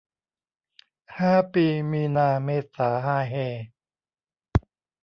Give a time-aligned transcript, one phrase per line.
[1.19, 3.33] ห้าปีมีนาเมษาฮาเฮ